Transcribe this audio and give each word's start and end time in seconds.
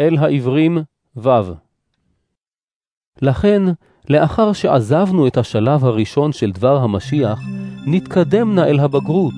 אל 0.00 0.16
העברים 0.18 0.78
ו' 1.16 1.30
לכן, 3.22 3.62
לאחר 4.08 4.52
שעזבנו 4.52 5.26
את 5.26 5.36
השלב 5.36 5.84
הראשון 5.84 6.32
של 6.32 6.50
דבר 6.50 6.76
המשיח, 6.76 7.40
נתקדם 7.86 8.54
נא 8.54 8.60
אל 8.60 8.80
הבגרות, 8.80 9.34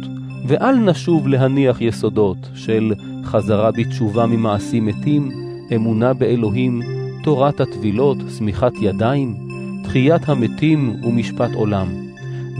ואל 0.47 0.75
נשוב 0.77 1.29
להניח 1.29 1.81
יסודות 1.81 2.37
של 2.55 2.93
חזרה 3.25 3.71
בתשובה 3.73 4.27
ממעשים 4.27 4.87
מתים, 4.87 5.31
אמונה 5.75 6.15
באלוהים, 6.15 6.83
תורת 7.23 7.61
הטבילות, 7.61 8.19
שמיכת 8.39 8.73
ידיים, 8.81 9.37
תחיית 9.85 10.29
המתים 10.29 10.97
ומשפט 11.05 11.51
עולם. 11.55 11.87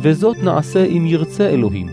וזאת 0.03 0.37
נעשה 0.37 0.85
אם 0.85 1.07
ירצה 1.07 1.49
אלוהים. 1.49 1.89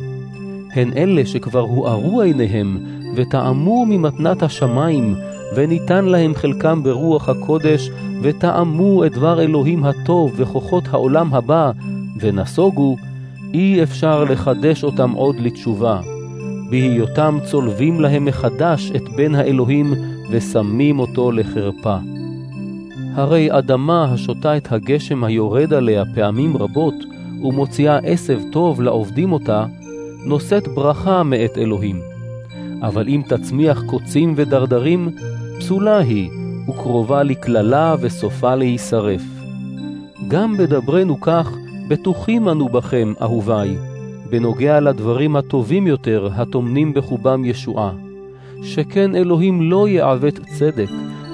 הן 0.73 0.93
אלה 0.97 1.25
שכבר 1.25 1.59
הוארו 1.59 2.21
עיניהם, 2.21 2.77
וטעמו 3.16 3.86
ממתנת 3.86 4.43
השמיים, 4.43 5.16
וניתן 5.55 6.05
להם 6.05 6.34
חלקם 6.36 6.84
ברוח 6.84 7.30
הקודש, 7.30 7.90
וטעמו 8.21 9.05
את 9.05 9.12
דבר 9.12 9.41
אלוהים 9.41 9.84
הטוב 9.84 10.34
וכוחות 10.35 10.84
העולם 10.91 11.34
הבא, 11.34 11.71
ונסוגו, 12.20 12.95
אי 13.54 13.84
אפשר 13.84 14.23
לחדש 14.23 14.84
אותם 14.84 15.12
עוד 15.12 15.35
לתשובה. 15.40 15.99
בהיותם 16.70 17.38
צולבים 17.44 18.02
להם 18.02 18.26
מחדש 18.26 18.91
את 18.95 19.09
בן 19.16 19.35
האלוהים, 19.35 19.93
ושמים 20.32 20.99
אותו 20.99 21.32
לחרפה. 21.32 21.98
הרי 23.16 23.57
אדמה 23.57 24.13
השותה 24.13 24.57
את 24.57 24.71
הגשם 24.71 25.23
היורד 25.23 25.73
עליה 25.73 26.04
פעמים 26.16 26.57
רבות, 26.57 26.93
ומוציאה 27.43 27.98
עשב 27.98 28.40
טוב 28.52 28.82
לעובדים 28.82 29.32
אותה, 29.32 29.66
נושאת 30.26 30.68
ברכה 30.68 31.23
מאת 31.23 31.57
אלוהים. 31.57 32.12
אבל 32.83 33.07
אם 33.07 33.21
תצמיח 33.27 33.83
קוצים 33.85 34.33
ודרדרים, 34.35 35.09
פסולה 35.59 35.97
היא, 35.97 36.29
וקרובה 36.69 37.23
לקללה 37.23 37.95
וסופה 38.01 38.55
להישרף. 38.55 39.21
גם 40.27 40.57
בדברנו 40.57 41.21
כך, 41.21 41.51
בטוחים 41.87 42.49
אנו 42.49 42.70
בכם, 42.70 43.13
אהוביי, 43.21 43.77
בנוגע 44.29 44.79
לדברים 44.79 45.35
הטובים 45.35 45.87
יותר, 45.87 46.29
הטומנים 46.35 46.93
בחובם 46.93 47.45
ישועה. 47.45 47.91
שכן 48.63 49.15
אלוהים 49.15 49.71
לא 49.71 49.87
יעוות 49.87 50.40
צדק, 50.40 50.90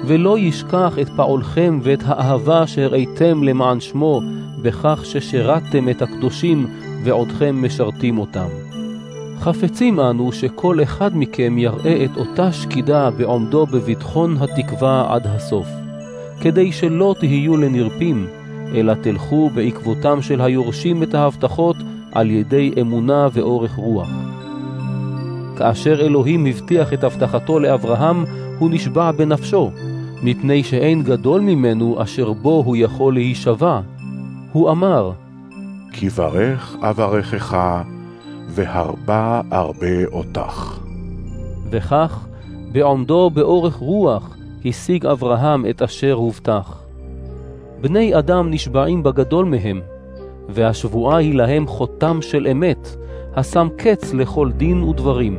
ולא 0.06 0.38
ישכח 0.38 0.98
את 1.00 1.08
פעולכם 1.16 1.78
ואת 1.82 2.00
האהבה 2.04 2.66
שהראיתם 2.66 3.42
למען 3.42 3.80
שמו, 3.80 4.20
בכך 4.62 5.00
ששירתתם 5.04 5.88
את 5.88 6.02
הקדושים 6.02 6.66
ועודכם 7.04 7.64
משרתים 7.64 8.18
אותם. 8.18 8.48
חפצים 9.40 10.00
אנו 10.00 10.32
שכל 10.32 10.82
אחד 10.82 11.16
מכם 11.16 11.58
יראה 11.58 12.04
את 12.04 12.16
אותה 12.16 12.52
שקידה 12.52 13.10
בעומדו 13.10 13.66
בביטחון 13.66 14.36
התקווה 14.40 15.14
עד 15.14 15.26
הסוף, 15.26 15.66
כדי 16.40 16.72
שלא 16.72 17.14
תהיו 17.20 17.56
לנרפים, 17.56 18.26
אלא 18.74 18.94
תלכו 18.94 19.50
בעקבותם 19.54 20.22
של 20.22 20.40
היורשים 20.40 21.02
את 21.02 21.14
ההבטחות 21.14 21.76
על 22.12 22.30
ידי 22.30 22.72
אמונה 22.80 23.28
ואורך 23.32 23.74
רוח. 23.74 24.08
כאשר 25.56 26.00
אלוהים 26.00 26.46
הבטיח 26.46 26.92
את 26.92 27.04
הבטחתו 27.04 27.58
לאברהם, 27.58 28.24
הוא 28.58 28.70
נשבע 28.70 29.12
בנפשו, 29.12 29.70
מפני 30.22 30.62
שאין 30.62 31.02
גדול 31.02 31.40
ממנו 31.40 32.02
אשר 32.02 32.32
בו 32.32 32.62
הוא 32.66 32.76
יכול 32.76 33.14
להישבע. 33.14 33.80
הוא 34.52 34.70
אמר, 34.70 35.12
כי 35.92 36.08
ברך 36.08 36.76
אברכך, 36.82 37.56
והרבה 38.50 39.40
ארבה 39.52 40.04
אותך. 40.12 40.78
וכך, 41.70 42.26
בעומדו 42.72 43.30
באורך 43.30 43.76
רוח, 43.76 44.36
השיג 44.64 45.06
אברהם 45.06 45.66
את 45.66 45.82
אשר 45.82 46.12
הובטח. 46.12 46.82
בני 47.80 48.18
אדם 48.18 48.50
נשבעים 48.50 49.02
בגדול 49.02 49.44
מהם, 49.44 49.80
והשבועה 50.48 51.16
היא 51.16 51.34
להם 51.34 51.66
חותם 51.66 52.18
של 52.22 52.46
אמת, 52.46 52.96
השם 53.36 53.68
קץ 53.76 54.14
לכל 54.14 54.50
דין 54.56 54.82
ודברים. 54.82 55.38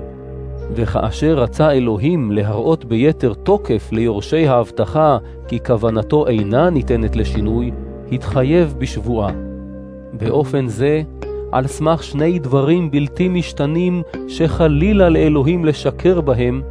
וכאשר 0.75 1.39
רצה 1.39 1.71
אלוהים 1.71 2.31
להראות 2.31 2.85
ביתר 2.85 3.33
תוקף 3.33 3.89
ליורשי 3.91 4.47
ההבטחה 4.47 5.17
כי 5.47 5.59
כוונתו 5.59 6.27
אינה 6.27 6.69
ניתנת 6.69 7.15
לשינוי, 7.15 7.71
התחייב 8.11 8.75
בשבועה. 8.77 9.31
באופן 10.13 10.67
זה, 10.67 11.01
על 11.51 11.67
סמך 11.67 12.03
שני 12.03 12.39
דברים 12.39 12.91
בלתי 12.91 13.27
משתנים 13.27 14.01
שחלילה 14.27 15.09
לאלוהים 15.09 15.65
לשקר 15.65 16.21
בהם, 16.21 16.61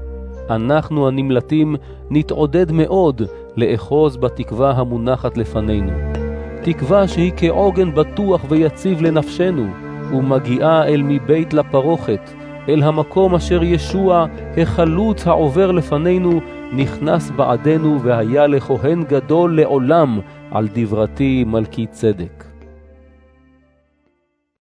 אנחנו 0.51 1.09
הנמלטים 1.09 1.77
נתעודד 2.11 2.73
מאוד 2.73 3.23
לאחוז 3.57 4.17
בתקווה 4.17 4.71
המונחת 4.71 5.37
לפנינו. 5.37 5.93
תקווה 6.63 7.09
שהיא 7.09 7.33
כעוגן 7.37 7.95
בטוח 7.95 8.45
ויציב 8.49 9.03
לנפשנו, 9.03 9.67
ומגיעה 10.13 10.89
אל 10.89 11.03
מבית 11.03 11.55
לפרוכת, 11.55 12.31
אל 12.69 12.83
המקום 12.83 13.35
אשר 13.35 13.63
ישוע, 13.63 14.27
החלוץ 14.57 15.27
העובר 15.27 15.71
לפנינו, 15.71 16.41
נכנס 16.73 17.31
בעדנו 17.31 18.01
והיה 18.03 18.47
לכהן 18.47 19.05
גדול 19.05 19.57
לעולם 19.57 20.21
על 20.51 20.69
דברתי 20.75 21.45
מלכי 21.47 21.87
צדק. 21.87 22.50